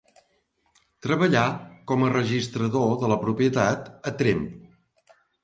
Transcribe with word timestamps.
Treballà 1.05 1.43
com 1.91 2.05
a 2.05 2.09
registrador 2.15 2.97
de 3.05 3.11
la 3.13 3.19
propietat 3.27 3.93
a 4.13 4.17
Tremp. 4.25 4.43